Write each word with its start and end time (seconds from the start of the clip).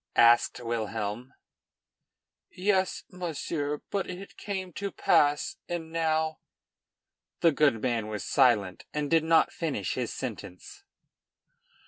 asked 0.15 0.59
Wilhelm. 0.59 1.35
"Yes, 2.49 3.03
monsieur, 3.11 3.83
but 3.91 4.09
it 4.09 4.35
came 4.35 4.73
to 4.73 4.89
pass, 4.91 5.57
and 5.69 5.91
now" 5.91 6.39
The 7.41 7.51
good 7.51 7.83
man 7.83 8.07
was 8.07 8.23
silent, 8.23 8.85
and 8.95 9.11
did 9.11 9.23
not 9.23 9.53
finish 9.53 9.93
his 9.93 10.11
sentence. 10.11 10.83